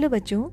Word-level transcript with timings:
Hello 0.00 0.08
बच्चों। 0.08 0.48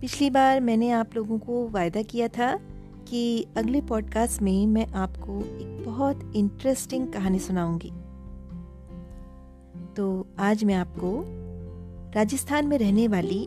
पिछली 0.00 0.30
बार 0.30 0.60
मैंने 0.60 0.90
आप 0.90 1.10
लोगों 1.16 1.38
को 1.38 1.68
वायदा 1.68 2.02
किया 2.02 2.28
था 2.28 2.60
कि 3.08 3.46
अगले 3.56 3.80
पॉडकास्ट 3.80 4.42
में 4.42 4.66
मैं 4.66 4.86
आपको 4.86 5.40
एक 5.40 5.84
बहुत 5.86 6.32
इंटरेस्टिंग 6.36 7.12
कहानी 7.12 7.38
सुनाऊँगी। 7.38 7.90
तो 9.94 10.26
आज 10.38 10.64
मैं 10.64 10.74
आपको 10.74 11.24
राजस्थान 12.14 12.66
में 12.66 12.78
रहने 12.78 13.08
वाली 13.08 13.42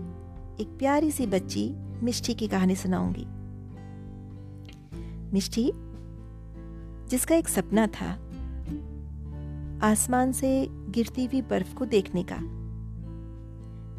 एक 0.62 0.76
प्यारी 0.80 1.12
सी 1.12 1.26
बच्ची 1.28 1.76
मिष्टी 2.04 2.34
की 2.34 2.48
कहानी 2.48 2.76
सुनाऊँगी। 2.76 3.26
मिष्टी 5.34 5.72
जिसका 7.10 7.36
एक 7.36 7.48
सपना 7.48 7.88
था, 7.88 8.12
आसमान 9.88 10.32
से 10.32 10.68
गिरती 10.70 11.26
हुई 11.26 11.42
बर्फ़ 11.42 11.76
को 11.76 11.86
देखने 11.86 12.24
का। 12.24 12.59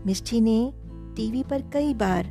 मिष्टी 0.07 0.41
ने 0.41 0.73
टीवी 1.17 1.43
पर 1.43 1.63
कई 1.63 1.95
बार 1.95 2.27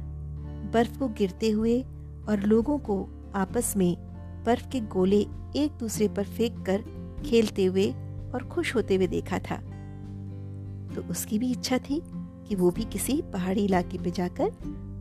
बर्फ़ 0.74 1.00
को 1.00 1.08
गिरते 1.08 1.50
हुए 1.50 1.82
और 2.30 2.40
लोगों 2.40 2.78
को 2.80 3.08
आपस 3.36 3.74
में 3.78 3.98
बर्फ़ 4.46 4.70
के 4.70 4.80
गोले 4.80 5.22
एक 5.56 5.78
दूसरे 5.80 6.08
पर 6.08 6.24
फेंक 6.24 6.66
कर 6.66 6.84
खेलते 7.26 7.66
हुए 7.66 7.92
और 8.34 8.50
खुश 8.52 8.76
होते 8.76 8.96
हुए 8.96 9.08
देखा 9.08 9.40
था। 9.40 9.56
तो 10.96 11.02
उसकी 11.10 11.40
भी 11.40 11.52
इच्छा 11.52 11.78
थी 11.78 12.02
कि 12.48 12.56
वो 12.56 12.72
भी 12.72 12.84
किसी 12.84 13.22
पहाड़ी 13.22 13.66
इलाके 13.66 13.98
पे 13.98 14.12
जाकर 14.12 14.52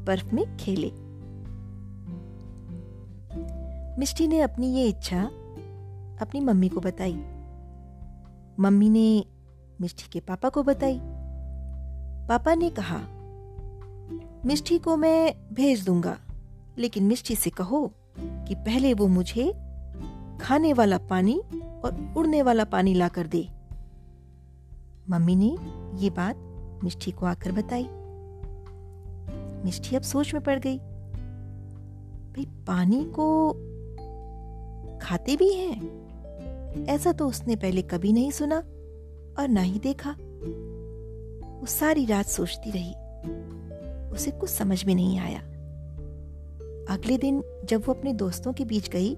बर्फ़ 0.06 0.34
में 0.34 0.56
खेले। 0.56 0.92
मिष्टी 3.98 4.28
ने 4.28 4.40
अपनी 4.40 4.74
ये 4.74 4.88
इच्छा 4.88 5.24
अपनी 6.20 6.40
मम्मी 6.40 6.68
को 6.68 6.80
बताई। 6.80 7.16
मम्मी 8.60 8.88
ने 8.90 9.24
मिष्टी 9.80 10.08
के 10.12 10.20
पापा 10.20 10.48
को 10.48 10.62
बताई। 10.62 11.00
पापा 12.28 12.54
ने 12.54 12.70
कहा, 12.70 13.00
मिष्ठी 14.46 14.78
को 14.78 14.96
मैं 14.96 15.34
भेज 15.52 15.84
दूँगा, 15.84 16.18
लेकिन 16.78 17.04
मिष्ठी 17.04 17.36
से 17.36 17.50
कहो 17.50 17.92
कि 18.18 18.54
पहले 18.54 18.94
वो 18.94 19.06
मुझे 19.06 19.52
खाने 20.40 20.72
वाला 20.72 20.98
पानी 20.98 21.38
और 21.84 22.14
उड़ने 22.16 22.42
वाला 22.42 22.64
पानी 22.64 22.94
लाकर 22.94 23.26
दे। 23.26 23.48
मम्मी 25.10 25.36
ने 25.36 25.56
ये 26.04 26.10
बात 26.10 26.36
मिष्टी 26.84 27.10
को 27.10 27.26
आकर 27.26 27.52
बताई। 27.52 27.88
मिष्टी 29.64 29.96
अब 29.96 30.02
सोच 30.02 30.34
में 30.34 30.42
पड़ 30.42 30.58
गई, 30.58 30.78
भाई, 32.28 32.44
पानी 32.44 33.04
को 33.04 33.52
खाते 35.02 35.36
भी 35.36 35.52
हैं? 35.52 36.08
ऐसा 36.84 37.12
तो 37.12 37.28
उसने 37.28 37.56
पहले 37.56 37.82
कभी 37.82 38.12
नहीं 38.12 38.30
सुना 38.30 38.56
और 39.38 39.48
ना 39.48 39.60
ही 39.60 39.78
देखा। 39.78 40.16
वो 41.60 41.66
सारी 41.66 42.06
रात 42.06 42.26
सोचती 42.26 42.70
रही। 42.70 42.94
उसे 44.10 44.30
कुछ 44.30 44.50
समझ 44.50 44.84
में 44.84 44.94
नहीं 44.94 45.18
आया। 45.18 45.40
अगले 46.90 47.18
दिन 47.18 47.42
जब 47.64 47.82
वो 47.86 47.92
अपने 47.94 48.12
दोस्तों 48.12 48.52
के 48.52 48.64
बीच 48.64 48.88
गई 48.88 49.14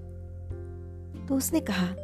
तो 1.28 1.34
उसने 1.36 1.60
कहा, 1.60 1.94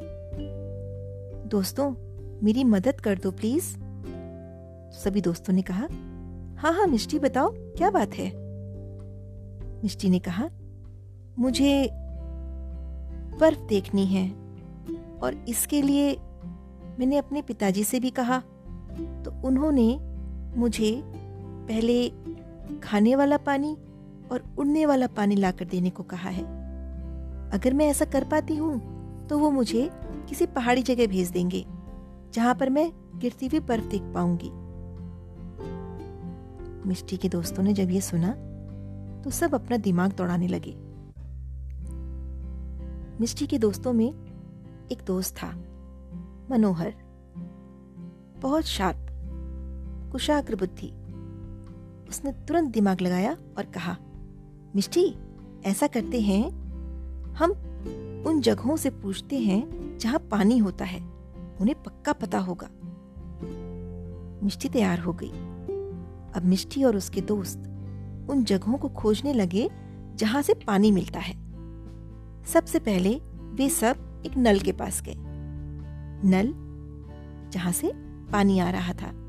दोस्तों, 1.49 1.95
मेरी 2.43 2.65
मदद 2.65 3.01
कर 3.01 3.19
दो, 3.19 3.31
प्लीज़। 3.31 3.77
सभी 4.99 5.21
दोस्तों 5.21 5.55
ने 5.55 5.63
कहा 5.63 5.89
हाँ 6.61 6.73
हाँ 6.73 6.87
मिष्टी, 6.87 7.19
बताओ, 7.19 7.53
क्या 7.55 7.91
बात 7.91 8.15
है? 8.15 8.33
मिष्टी 9.83 10.11
ने 10.11 10.19
कहा, 10.19 10.49
मुझे 11.39 11.91
बर्फ़ 13.41 13.61
देखनी 13.61 14.07
है 14.07 14.31
और 15.23 15.45
इसके 15.49 15.83
लिए 15.83 16.17
मैंने 16.99 17.17
अपने 17.17 17.43
पिताजी 17.43 17.85
से 17.85 18.01
भी 18.01 18.11
कहा। 18.11 18.39
तो 19.25 19.47
उन्होंने 19.47 20.16
मुझे 20.57 20.91
पहले 21.69 22.09
खाने 22.83 23.15
वाला 23.17 23.37
पानी 23.39 23.77
और 24.33 24.45
उड़ने 24.59 24.87
वाला 24.87 25.07
पानी 25.07 25.37
लाकर 25.37 25.65
देने 25.65 25.91
को 25.91 26.03
कहा 26.03 26.31
है। 26.31 26.45
अगर 27.51 27.75
मैं 27.75 27.87
ऐसा 27.87 28.05
कर 28.05 28.25
पाती 28.25 28.57
हूँ 28.57 28.79
तो 29.29 29.39
वो 29.39 29.51
मुझे 29.51 29.89
किसी 30.29 30.47
पहाड़ी 30.47 30.83
जगह 30.83 31.07
भेज 31.07 31.31
देंगे, 31.31 31.65
जहाँ 32.35 32.55
पर 32.55 32.71
मैं 32.71 32.91
गिरती 33.17 33.47
हुई 33.47 33.61
बर्फ़ 33.61 33.85
देख 33.85 34.03
पाऊँगी। 34.15 34.51
मिष्टी 36.89 37.17
के 37.17 37.29
दोस्तों 37.29 37.63
ने 37.63 37.73
जब 37.73 37.91
ये 37.91 38.01
सुना 38.01 38.33
तो 39.25 39.31
सब 39.31 39.55
अपना 39.55 39.77
दिमाग 39.77 40.13
दौड़ाने 40.13 40.49
लगे। 40.49 40.75
मिष्टी 43.21 43.47
के 43.47 43.59
दोस्तों 43.59 43.93
में 43.93 44.07
एक 44.93 45.03
दोस्त 45.07 45.37
था, 45.37 45.49
मनोहर। 46.51 46.95
बहुत 48.43 48.65
शार्प 48.65 49.06
कुशाग्र 50.13 50.57
बुद्धि। 50.57 50.89
उसने 52.09 52.33
तुरंत 52.33 52.71
दिमाग 52.71 53.01
लगाया 53.01 53.37
और 53.59 53.65
कहा, 53.65 53.97
मिष्टी, 54.77 55.15
ऐसा 55.65 55.87
करते 55.87 56.21
हैं, 56.21 56.51
हम 57.35 57.51
उन 58.27 58.41
जगहों 58.41 58.77
से 58.77 58.91
पूछते 58.91 59.39
हैं 59.39 59.99
जहाँ 59.99 60.19
पानी 60.19 60.59
होता 60.59 60.85
है, 60.85 61.01
उन्हें 61.61 61.83
पक्का 61.83 62.13
पता 62.13 62.39
होगा। 62.39 62.69
मिष्टी 64.43 64.69
तैयार 64.69 64.99
हो 64.99 65.13
गई। 65.13 65.31
अब 66.35 66.43
मिष्टी 66.45 66.85
और 66.85 66.97
उसके 66.97 67.21
दोस्त 67.21 67.59
उन 68.31 68.45
जगहों 68.45 68.79
को 68.79 68.89
खोजने 68.89 69.33
लगे 69.33 69.71
जहाँ 70.15 70.43
से 70.43 70.55
पानी 70.55 70.93
मिलता 70.93 71.21
है। 71.21 71.35
सबसे 72.45 72.79
पहले 72.79 73.21
वे 73.35 73.69
सब 73.69 74.23
एक 74.27 74.37
नल 74.37 74.59
के 74.59 74.73
पास 74.73 75.03
गए। 75.03 75.15
नल 76.29 76.55
जहाँ 77.51 77.73
से 77.73 77.93
पानी 78.33 78.59
आ 78.59 78.71
रहा 78.71 78.93
था। 78.93 79.26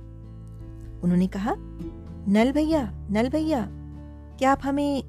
उन्होंने 1.08 1.28
कहा, 1.28 1.56
नल 2.28 2.52
भैया 2.52 2.92
नल 3.12 3.30
भैया, 3.30 3.68
क्या 4.40 4.52
आप 4.52 4.60
हमें 4.64 5.04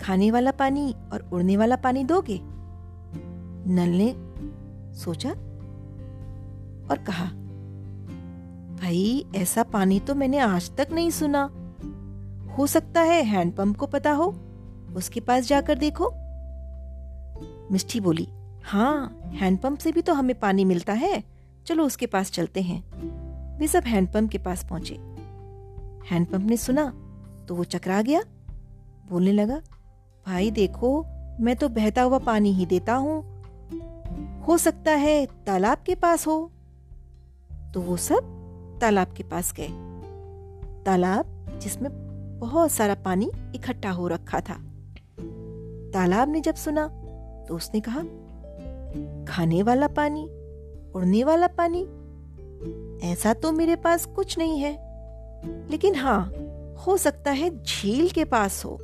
खाने 0.00 0.30
वाला 0.30 0.50
पानी 0.50 0.94
और 1.12 1.30
उड़ने 1.32 1.56
वाला 1.56 1.76
पानी 1.76 2.04
दोगे? 2.04 2.40
नल 3.72 3.88
ने 3.88 4.12
सोचा 4.94 5.30
और 6.90 6.98
कहा, 7.06 7.24
भाई, 8.76 9.26
ऐसा 9.36 9.62
पानी 9.62 10.00
तो 10.00 10.14
मैंने 10.14 10.38
आज 10.38 10.76
तक 10.76 10.88
नहीं 10.92 11.10
सुना। 11.10 11.42
हो 12.58 12.66
सकता 12.66 13.00
है 13.00 13.22
हैंडपंप 13.22 13.76
को 13.76 13.86
पता 13.86 14.12
हो, 14.12 14.34
उसके 14.96 15.20
पास 15.20 15.48
जाकर 15.48 15.78
देखो। 15.78 16.10
मिष्टी 17.72 18.00
बोली 18.00 18.28
हाँ 18.64 19.20
हैंडपंप 19.26 19.78
से 19.78 19.92
भी 19.92 20.02
तो 20.02 20.14
हमें 20.14 20.40
पानी 20.40 20.64
मिलता 20.64 20.92
है। 20.92 21.24
चलो 21.66 21.86
उसके 21.86 22.06
पास 22.06 22.30
चलते 22.30 22.62
हैं। 22.62 22.82
वे 23.58 23.66
सब 23.66 23.82
हैंडपंप 23.82 24.30
के 24.30 24.38
पास 24.38 24.66
पहुँचे। 24.70 25.11
हैंडपंप 26.10 26.50
ने 26.50 26.56
सुना 26.56 26.84
तो 27.48 27.54
वो 27.54 27.64
चकरा 27.64 28.02
गया। 28.02 28.22
बोलने 29.10 29.32
लगा, 29.32 29.60
भाई 30.26 30.50
देखो, 30.50 31.04
मैं 31.40 31.56
तो 31.56 31.68
बहता 31.68 32.02
हुआ 32.02 32.18
पानी 32.18 32.52
ही 32.52 32.66
देता 32.66 32.94
हूँ। 32.94 33.42
हो 34.42 34.58
सकता 34.58 34.90
है 34.90 35.26
तालाब 35.26 35.78
के 35.78 35.94
पास 35.94 36.26
हो। 36.26 36.50
तो 37.74 37.80
वो 37.80 37.96
सब 37.96 38.18
तालाब 38.80 39.08
के 39.08 39.22
पास 39.22 39.54
गए। 39.60 39.68
तालाब, 40.84 41.58
जिसमें 41.62 41.90
बहुत 42.38 42.70
सारा 42.70 42.94
पानी 42.94 43.30
इकट्ठा 43.54 43.90
हो 43.90 44.08
रखा 44.08 44.40
था। 44.40 44.54
तालाब 45.92 46.28
ने 46.28 46.40
जब 46.40 46.54
सुना 46.54 46.88
तो 47.48 47.56
उसने 47.56 47.80
कहा, 47.80 48.00
खाने 49.24 49.62
वाला 49.62 49.88
पानी, 49.88 50.24
उड़ने 50.94 51.24
वाला 51.24 51.46
पानी? 51.46 51.82
ऐसा 53.06 53.34
तो 53.34 53.52
मेरे 53.52 53.76
पास 53.76 54.06
कुछ 54.06 54.38
नहीं 54.38 54.60
है। 54.60 54.91
लेकिन 55.44 55.94
हाँ 55.94 56.22
हो 56.86 56.96
सकता 56.96 57.30
है 57.30 57.50
झील 57.62 58.08
के 58.10 58.24
पास 58.24 58.64
हो। 58.64 58.78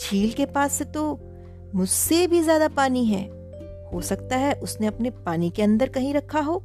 झील 0.00 0.32
के 0.32 0.46
पास 0.46 0.72
से 0.72 0.84
तो 0.84 1.20
मुझसे 1.74 2.26
भी 2.26 2.40
ज़्यादा 2.42 2.68
पानी 2.68 3.04
है। 3.04 3.22
हो 3.92 4.00
सकता 4.00 4.36
है 4.36 4.52
उसने 4.54 4.86
अपने 4.86 5.10
पानी 5.10 5.50
के 5.50 5.62
अंदर 5.62 5.88
कहीं 5.88 6.14
रखा 6.14 6.40
हो। 6.40 6.56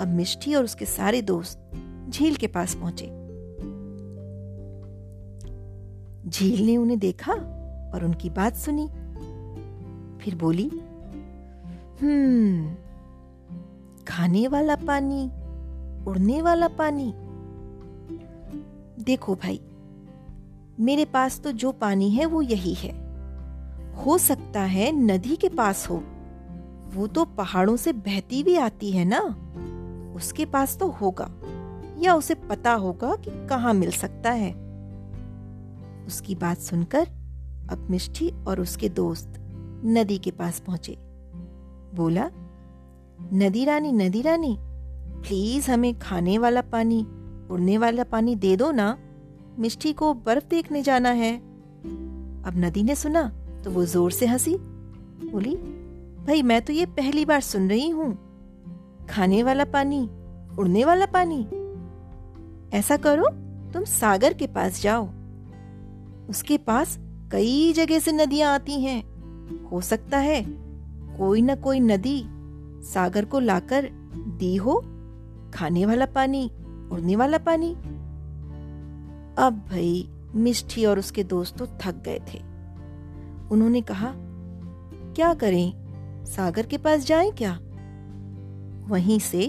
अब 0.00 0.08
मिष्टी 0.08 0.54
और 0.54 0.64
उसके 0.64 0.84
सारे 0.84 1.22
दोस्त 1.22 1.60
झील 2.10 2.34
के 2.34 2.46
पास 2.46 2.74
पहुँचे। 2.74 3.06
झील 6.30 6.64
ने 6.66 6.76
उन्हें 6.76 6.98
देखा 6.98 7.32
और 7.94 8.04
उनकी 8.04 8.30
बात 8.30 8.56
सुनी। 8.56 8.86
फिर 10.24 10.34
बोली 10.34 10.70
हम्म 12.00 12.74
खाने 14.08 14.46
वाला 14.48 14.76
पानी, 14.76 15.24
उड़ने 16.10 16.40
वाला 16.42 16.68
पानी 16.68 17.12
देखो 19.00 19.34
भाई, 19.34 19.60
मेरे 20.80 21.04
पास 21.04 21.40
तो 21.40 21.52
जो 21.52 21.72
पानी 21.72 22.10
है 22.10 22.26
वो 22.26 22.42
यही 22.42 22.74
है। 22.74 22.92
हो 24.04 24.18
सकता 24.18 24.60
है 24.60 24.92
नदी 24.92 25.36
के 25.36 25.48
पास 25.48 25.90
हो। 25.90 26.02
वो 26.94 27.06
तो 27.06 27.24
पहाड़ों 27.24 27.76
से 27.76 27.92
बहती 27.92 28.42
भी 28.42 28.56
आती 28.56 28.90
है 28.90 29.04
ना? 29.04 29.20
उसके 30.16 30.44
पास 30.44 30.78
तो 30.78 30.88
होगा, 30.88 31.30
या 31.98 32.14
उसे 32.14 32.34
पता 32.34 32.72
होगा 32.72 33.16
कि 33.16 33.46
कहाँ 33.46 33.74
मिल 33.74 33.90
सकता 33.90 34.30
है। 34.30 34.52
उसकी 36.06 36.34
बात 36.34 36.58
सुनकर 36.58 37.08
अब 37.70 37.86
मिष्टी 37.90 38.32
और 38.48 38.60
उसके 38.60 38.88
दोस्त 38.88 39.34
नदी 39.84 40.18
के 40.18 40.30
पास 40.30 40.60
पहुँचे। 40.60 40.98
बोला, 41.94 42.30
नदी 43.32 43.64
रानी 43.64 43.92
नदी 43.92 44.22
रानी 44.22 44.56
प्लीज़ 45.20 45.70
हमें 45.70 45.98
खाने 45.98 46.38
वाला 46.38 46.60
पानी 46.60 47.06
उड़ने 47.50 47.78
वाला 47.78 48.04
पानी 48.04 48.36
दे 48.36 48.56
दो 48.56 48.70
ना। 48.70 48.98
मिष्टी 49.58 49.92
को 49.92 50.14
बर्फ़ 50.14 50.44
देखने 50.44 50.82
जाना 50.82 51.08
है। 51.08 51.36
अब 52.44 52.52
नदी 52.56 52.82
ने 52.82 52.94
सुना 52.94 53.22
तो 53.64 53.70
वो 53.70 53.84
ज़ोर 53.84 54.10
से 54.10 54.26
हँसी। 54.26 54.54
बोली, 55.24 55.54
भाई, 56.26 56.42
मैं 56.42 56.62
तो 56.62 56.72
ये 56.72 56.86
पहली 56.86 57.24
बार 57.24 57.40
सुन 57.40 57.68
रही 57.68 57.88
हूँ। 57.88 58.18
खाने 59.10 59.42
वाला 59.42 59.64
पानी, 59.64 60.10
उड़ने 60.58 60.84
वाला 60.84 61.06
पानी। 61.06 61.46
ऐसा 62.76 62.96
करो, 62.96 63.24
तुम 63.72 63.84
सागर 63.84 64.32
के 64.32 64.46
पास 64.46 64.82
जाओ। 64.82 65.08
उसके 66.30 66.58
पास 66.58 66.98
कई 67.32 67.72
जगह 67.72 67.98
से 67.98 68.12
नदियाँ 68.12 68.54
आती 68.54 68.80
हैं। 68.80 69.02
हो 69.64 69.80
सकता 69.80 70.18
है, 70.18 70.44
कोई 71.18 71.42
ना 71.42 71.54
कोई 71.54 71.80
नदी 71.80 72.24
सागर 72.84 73.24
को 73.24 73.40
लाकर 73.40 73.88
दी 74.38 74.56
हो। 74.56 74.84
खाने 75.54 75.86
वाला 75.86 76.06
पानी 76.06 76.50
उड़ने 76.92 77.16
वाला 77.16 77.38
पानी। 77.38 77.74
अब 79.38 79.66
भाई, 79.70 80.10
मिष्ठी 80.34 80.84
और 80.84 80.98
उसके 80.98 81.24
दोस्त 81.24 81.58
तो 81.58 81.66
थक 81.66 81.94
गए 81.94 82.18
थे। 82.18 82.38
उन्होंने 83.50 83.80
कहा, 83.80 84.12
क्या 85.14 85.34
करें? 85.34 85.84
सागर 86.24 86.66
के 86.66 86.78
पास 86.78 87.06
जाएँ 87.06 87.30
क्या? 87.30 87.58
वहीं 88.88 89.18
से 89.18 89.40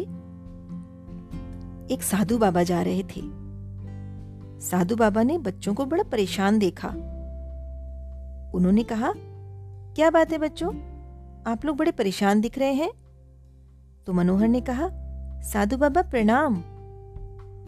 एक 1.94 2.04
साधु 2.04 2.38
बाबा 2.38 2.64
जा 2.64 2.82
रहे 2.82 3.04
थे। 3.04 3.22
साधु 4.62 4.96
बाबा 4.96 5.24
ने 5.24 5.38
बच्चों 5.38 5.74
को 5.74 5.86
बड़ा 5.86 6.04
परेशान 6.04 6.60
देखा। 6.60 6.88
उन्होंने 8.56 8.84
कहा, 8.84 9.14
क्या 9.96 10.10
बात 10.10 10.32
है 10.32 10.38
बच्चों? 10.38 10.74
आप 11.48 11.66
लोग 11.66 11.78
बड़े 11.78 11.92
परेशान 11.92 12.42
दिख 12.42 12.58
रहे 12.58 12.74
हैं? 12.74 12.92
तो 14.08 14.14
मनोहर 14.14 14.48
ने 14.48 14.62
कहा, 14.62 14.90
साधु 15.42 15.78
बाबा, 15.78 16.02
प्रणाम। 16.02 16.64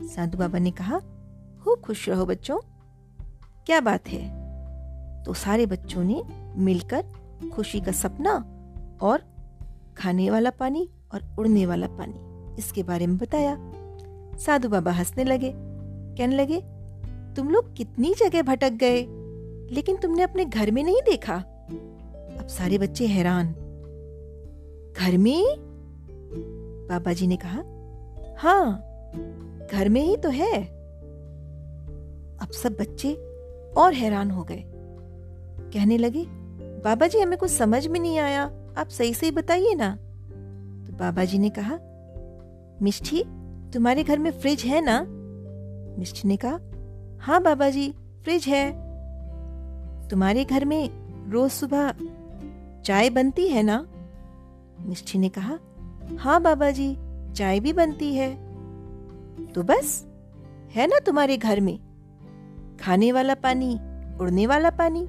साधु 0.02 0.38
बाबा 0.38 0.60
ने 0.60 0.72
कहा, 0.72 1.00
खूब 1.64 1.80
खुश 1.80 2.10
रहो 2.10 2.26
बच्चों। 2.26 2.60
क्या 3.66 3.80
बात 3.80 4.10
है? 4.10 4.48
तो 5.24 5.34
सारे 5.34 5.66
बच्चों 5.66 6.04
ने 6.04 6.24
मिलकर 6.56 7.06
खुशी 7.54 7.82
का 7.82 7.92
सपना 7.92 8.34
और 9.02 9.24
खाने 9.98 10.30
वाला 10.30 10.50
पानी 10.50 10.90
और 11.14 11.36
उड़ने 11.40 11.66
वाला 11.66 11.88
पानी 11.88 12.16
इसके 12.60 12.84
बारे 12.84 13.08
में 13.08 13.18
बताया। 13.18 13.58
साधु 14.38 14.70
बाबा 14.70 14.92
हंसने 14.92 15.24
लगे, 15.24 15.54
कहने 16.18 16.36
लगे, 16.36 16.62
तुम 17.36 17.50
लोग 17.50 17.76
कितनी 17.76 18.14
जगह 18.14 18.42
भटक 18.42 18.70
गए, 18.70 19.02
लेकिन 19.76 19.98
तुमने 19.98 20.24
अपने 20.24 20.46
घर 20.46 20.72
में 20.72 20.84
नहीं 20.84 21.02
देखा? 21.02 21.36
अब 22.40 22.48
सारे 22.48 22.78
बच्चे 22.78 23.08
हैरान। 23.08 23.48
घर 24.98 25.18
में? 25.18 25.44
बाबा 26.90 27.14
जी 27.14 27.28
ने 27.28 27.38
कहा 27.38 27.64
हाँ 28.40 28.84
घर 29.72 29.90
में 29.90 30.02
ही 30.02 30.18
तो 30.18 30.30
है। 30.30 30.64
अब 32.38 32.52
सब 32.52 32.78
बच्चे 32.80 33.14
और 33.78 33.94
हैरान 33.94 34.32
हो 34.32 34.44
गए। 34.44 34.64
कहने 35.74 35.98
लगे 35.98 36.26
बाबा 36.84 37.08
जी 37.08 37.20
हमें 37.20 37.40
कुछ 37.40 37.52
समझ 37.52 37.88
में 37.88 38.00
नहीं 38.00 38.20
आया। 38.20 38.44
आप 38.78 38.88
सही 38.88 39.14
सही 39.14 39.32
बताइए 39.32 39.74
ना। 39.74 39.96
तो 40.88 40.94
बाबा 40.94 41.24
जी 41.24 41.38
ने 41.38 41.50
कहा, 41.50 41.80
मिष्ठी, 42.82 43.24
तुम्हारे 43.74 44.04
घर 44.04 44.20
में 44.20 44.32
फ्रिज 44.32 44.64
है 44.64 44.82
ना? 44.82 45.06
मिष्ठी 46.00 46.28
ने 46.28 46.38
कहा 46.38 46.60
हाँ 47.22 47.42
बाबा 47.44 47.70
जी 47.70 47.92
फ्रिज 48.24 48.46
है। 48.46 48.72
तुम्हारे 50.08 50.46
घर 50.46 50.66
में 50.66 50.90
रोज 51.32 51.52
सुबह 51.52 51.94
चाय 52.86 53.10
बनती 53.10 53.48
है 53.48 53.64
ना? 53.64 53.88
मिष्ठी 54.80 55.20
ने 55.20 55.30
कहा 55.30 55.60
हाँ 56.18 56.42
बाबा 56.42 56.72
जी 56.72 56.98
चाय 57.34 57.60
भी 57.60 57.74
बनती 57.74 58.16
है। 58.16 58.47
तो 59.56 59.64
बस, 59.64 60.06
है 60.76 60.88
ना 60.88 61.00
तुम्हारे 61.00 61.38
घर 61.38 61.60
में? 61.60 61.80
खाने 62.82 63.12
वाला 63.12 63.36
पानी, 63.36 63.80
उड़ने 64.22 64.48
वाला 64.48 64.70
पानी? 64.70 65.02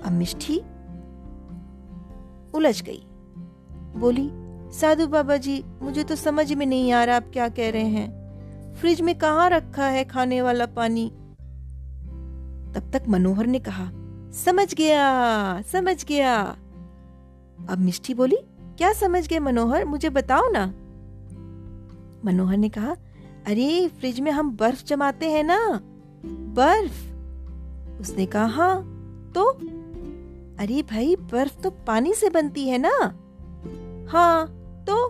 अब 0.00 0.12
मिष्ठी? 0.12 0.58
उलझ 2.54 2.82
गई। 2.82 3.02
बोली, 3.96 4.30
साधु 4.78 5.06
बाबा 5.06 5.36
जी, 5.36 5.64
मुझे 5.82 6.04
तो 6.04 6.16
समझ 6.16 6.52
में 6.52 6.66
नहीं 6.66 6.92
आ 6.92 7.04
रहा 7.04 7.16
आप 7.16 7.30
क्या 7.32 7.48
कह 7.48 7.70
रहे 7.70 7.88
हैं। 7.88 8.18
फ्रिज 8.74 9.00
में 9.00 9.18
कहा 9.18 9.48
रखा 9.48 9.86
है 9.86 10.04
खाने 10.04 10.42
वाला 10.42 10.66
पानी? 10.66 11.12
तब 12.74 12.90
तक 12.92 13.02
मनोहर 13.08 13.46
ने 13.46 13.58
कहा, 13.58 13.90
समझ 14.32 14.74
गया 14.74 15.62
समझ 15.62 16.04
गया। 16.04 16.42
अब 17.70 17.78
मिष्ठी 17.78 18.14
बोली, 18.14 18.36
क्या 18.78 18.92
समझ 18.92 19.28
गए 19.28 19.38
मनोहर, 19.38 19.84
मुझे 19.84 20.10
बताओ 20.10 20.50
ना। 20.50 20.74
मनोहर 22.24 22.56
ने 22.56 22.68
कहा, 22.68 22.96
अरे, 23.46 23.88
फ्रिज 23.88 24.20
में 24.20 24.32
हम 24.32 24.56
बर्फ़ 24.56 24.84
जमाते 24.84 25.30
हैं 25.30 25.44
ना? 25.44 25.80
बर्फ़? 26.26 27.12
उसने 28.00 28.26
कहा 28.26 28.44
हाँ 28.44 28.82
तो? 29.34 29.44
अरे 30.58 30.82
भाई, 30.82 31.16
बर्फ़ 31.16 31.60
तो 31.60 31.70
पानी 31.70 32.14
से 32.14 32.30
बनती 32.30 32.68
है 32.68 32.78
ना? 32.78 32.98
हाँ 34.10 34.46
तो? 34.84 35.06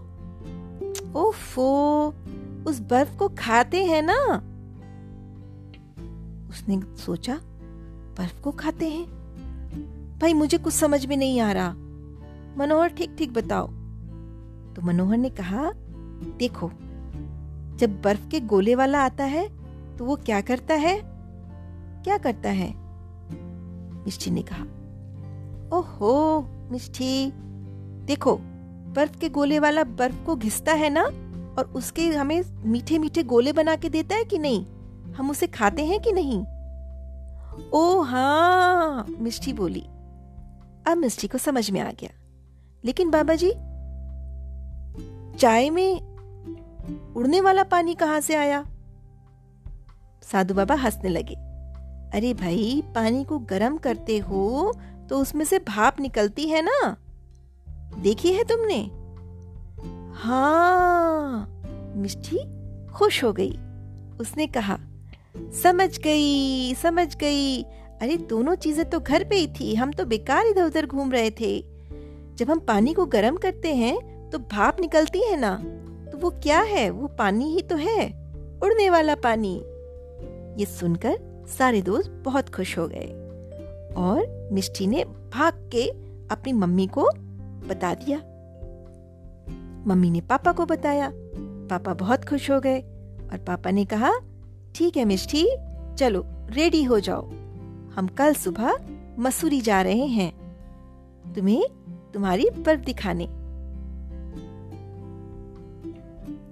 ओफो, 1.16 2.08
उस 2.66 2.80
बर्फ़ 2.80 3.16
को 3.16 3.28
खाते 3.28 3.84
हैं 3.84 4.02
ना? 4.02 4.36
उसने 6.50 6.96
सोचा, 6.96 7.40
बर्फ़ 8.18 8.40
को 8.40 8.52
खाते 8.52 8.88
हैं? 8.88 9.06
भाई, 10.18 10.34
मुझे 10.34 10.58
कुछ 10.58 10.74
समझ 10.74 11.06
में 11.06 11.16
नहीं 11.16 11.40
आ 11.40 11.52
रहा। 11.52 11.74
मनोहर, 12.58 12.88
ठीक 12.88 13.16
ठीक 13.18 13.32
बताओ। 13.32 13.66
तो 14.74 14.82
मनोहर 14.82 15.16
ने 15.16 15.30
कहा, 15.30 15.72
देखो 16.38 16.70
जब 17.78 18.02
बर्फ़ 18.02 18.28
के 18.28 18.40
गोले 18.40 18.74
वाला 18.74 19.04
आता 19.04 19.24
है 19.24 19.48
तो 19.96 20.04
वो 20.04 20.16
क्या 20.16 20.40
करता 20.40 20.74
है? 20.74 21.00
क्या 22.04 22.18
करता 22.18 22.48
है? 22.48 22.74
मिष्टी 24.04 24.30
ने 24.30 24.42
कहा, 24.42 24.64
ओहो 25.78 26.40
मिष्टी 26.70 27.32
देखो, 28.04 28.36
बर्फ़ 28.96 29.18
के 29.18 29.28
गोले 29.28 29.58
वाला 29.58 29.84
बर्फ़ 29.84 30.24
को 30.24 30.36
घिसता 30.36 30.72
है 30.72 30.90
ना, 30.90 31.02
और 31.58 31.72
उसके 31.74 32.08
हमें 32.08 32.42
मीठे 32.64 32.98
मीठे 32.98 33.22
गोले 33.22 33.52
बना 33.52 33.76
के 33.76 33.88
देता 33.88 34.16
है 34.16 34.24
कि 34.24 34.38
नहीं? 34.38 34.64
हम 35.14 35.30
उसे 35.30 35.46
खाते 35.46 35.84
हैं 35.84 36.00
कि 36.00 36.12
नहीं? 36.12 36.44
ओ 37.70 38.00
हाँ 38.00 39.06
मिष्टी 39.20 39.52
बोली। 39.52 39.80
अब 40.86 40.96
मिष्टी 40.96 41.28
को 41.28 41.38
समझ 41.38 41.70
में 41.70 41.80
आ 41.80 41.90
गया। 41.90 42.10
लेकिन 42.84 43.10
बाबा 43.10 43.34
जी, 43.34 43.52
चाय 45.38 45.70
में 45.70 46.07
उड़ने 47.16 47.40
वाला 47.40 47.62
पानी 47.62 47.94
कहाँ 47.94 48.20
से 48.20 48.34
आया? 48.34 48.64
साधु 50.22 50.54
बाबा 50.54 50.74
हंसने 50.74 51.10
लगे। 51.10 51.34
अरे 52.14 52.32
भाई, 52.34 52.82
पानी 52.94 53.24
को 53.24 53.38
गर्म 53.38 53.76
करते 53.76 54.18
हो 54.18 54.72
तो 55.10 55.18
उसमें 55.18 55.44
से 55.44 55.58
भाप 55.58 56.00
निकलती 56.00 56.48
है 56.48 56.62
ना? 56.62 56.96
देखी 57.98 58.32
है 58.32 58.44
तुमने? 58.44 58.80
हाँ 60.14 61.62
मिष्टी 61.96 62.38
खुश 62.88 63.22
हो 63.24 63.32
गई। 63.32 63.50
उसने 64.20 64.46
कहा, 64.46 64.78
समझ 65.62 65.98
गई 65.98 66.74
समझ 66.74 67.14
गई। 67.16 67.62
अरे 68.02 68.16
दोनों 68.18 68.54
चीज़ें 68.54 68.88
तो 68.90 69.00
घर 69.00 69.24
पे 69.24 69.36
ही 69.36 69.46
थी, 69.60 69.74
हम 69.74 69.92
तो 69.92 70.04
बेकार 70.04 70.46
इधर 70.46 70.64
उधर 70.64 70.86
घूम 70.86 71.12
रहे 71.12 71.30
थे। 71.30 71.58
जब 72.34 72.50
हम 72.50 72.58
पानी 72.58 72.94
को 72.94 73.06
गर्म 73.06 73.36
करते 73.36 73.74
हैं 73.74 74.30
तो 74.30 74.38
भाप 74.38 74.80
निकलती 74.80 75.22
है 75.22 75.36
ना? 75.40 75.56
वो 76.20 76.30
क्या 76.30 76.60
है? 76.60 76.90
वो 76.90 77.08
पानी 77.08 77.54
ही 77.54 77.62
तो 77.62 77.76
है। 77.76 78.06
उड़ने 78.62 78.90
वाला 78.90 79.14
पानी। 79.14 79.56
ये 80.60 80.64
सुनकर 80.64 81.44
सारे 81.58 81.82
दोस्त 81.82 82.10
बहुत 82.10 82.54
खुश 82.54 82.78
हो 82.78 82.88
गए। 82.88 83.14
और 83.96 84.48
मिष्टी 84.52 84.86
ने 84.86 85.04
भाग 85.04 85.70
के 85.72 85.86
अपनी 86.34 86.52
मम्मी 86.52 86.86
को 86.86 87.10
बता 87.68 87.94
दिया। 87.94 88.18
मम्मी 89.86 90.10
ने 90.10 90.20
पापा 90.20 90.52
को 90.52 90.66
बताया। 90.66 91.12
पापा 91.70 91.94
बहुत 91.94 92.24
खुश 92.24 92.50
हो 92.50 92.60
गए 92.60 92.80
और 93.32 93.44
पापा 93.46 93.70
ने 93.70 93.84
कहा, 93.84 94.12
ठीक 94.74 94.96
है 94.96 95.04
मिष्टी, 95.04 95.48
चलो, 95.98 96.24
रेडी 96.28 96.82
हो 96.82 97.00
जाओ। 97.00 97.26
हम 97.94 98.08
कल 98.18 98.34
सुबह 98.34 98.78
मसूरी 99.18 99.60
जा 99.60 99.82
रहे 99.82 100.06
हैं। 100.06 100.56
तुम्हें 101.34 101.64
तुम्हारी 102.14 102.50
बर्फ़ 102.50 102.80
दिखाने। 102.80 103.37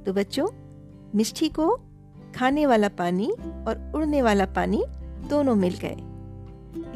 तो 0.07 0.13
बच्चों 0.13 0.49
मिष्टी 1.15 1.49
को 1.49 1.81
खाने 2.37 2.67
वाला 2.67 2.89
पानी 2.89 3.31
और 3.69 3.93
उड़ने 3.95 4.23
वाला 4.23 4.47
पानी 4.47 4.85
दोनों 5.31 5.55
मिल 5.55 5.75
गए। 5.85 5.97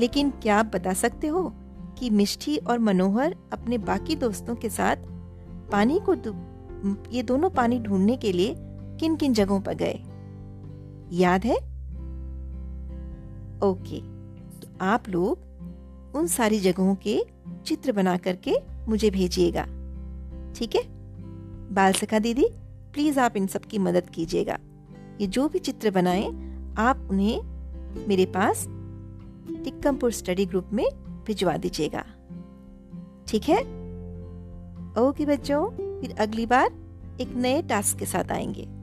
लेकिन 0.01 0.31
क्या 0.31 0.59
आप 0.59 0.67
बता 0.67 0.93
सकते 0.93 1.27
हो 1.27 1.53
कि 1.99 2.11
मिष्टी 2.11 2.57
और 2.57 2.79
मनोहर 2.79 3.37
अपने 3.53 3.79
बाकी 3.79 4.17
दोस्तों 4.17 4.55
के 4.55 4.69
साथ 4.69 4.97
पानी 5.73 6.01
को 6.09 6.15
ये 7.11 7.23
दोनों 7.23 7.51
पानी 7.51 7.81
ढूँढने 7.81 8.17
के 8.17 8.33
लिए 8.33 8.55
किन 9.01 9.17
किन 9.17 9.35
जगहों 9.35 9.61
पर 9.61 9.75
गए? 9.75 9.99
याद 11.13 11.45
है? 11.45 11.57
ओके 13.61 14.01
तो 14.61 14.69
आप 14.81 15.09
लोग 15.09 15.39
उन 16.17 16.27
सारी 16.27 16.61
जगहों 16.61 16.95
के 16.95 17.25
चित्र 17.67 17.93
बना 17.93 18.17
करके 18.17 18.55
मुझे 18.89 19.11
भेजिएगा। 19.11 19.65
ठीक 20.55 20.77
है? 20.77 20.83
बाल 21.75 21.93
सखा 21.93 22.19
दीदी? 22.19 22.47
प्लीज़ 22.93 23.21
आप 23.21 23.37
इन 23.37 23.47
सब 23.47 23.61
की 23.61 23.79
मदद 23.79 24.11
कीजिएगा। 24.11 24.59
ये 25.21 25.27
जो 25.27 25.49
भी 25.49 25.59
चित्र 25.59 25.91
बनाए, 25.91 26.27
आप 26.79 27.09
उन्हें 27.11 27.43
मेरे 28.09 28.27
पास 28.27 28.67
टिक्कमपुर 29.65 30.13
स्टडी 30.13 30.47
ग्रुप 30.47 30.71
में 30.73 30.87
भिजवा 31.27 31.57
दीजिएगा। 31.57 32.05
ठीक 33.29 33.43
है? 33.49 33.61
ओके 34.99 35.27
बच्चों, 35.27 35.71
फिर 36.01 36.17
अगली 36.19 36.47
बार 36.47 36.71
एक 37.21 37.35
नए 37.37 37.63
टास्क 37.63 37.99
के 37.99 38.07
साथ 38.07 38.33
आएँगे। 38.33 38.80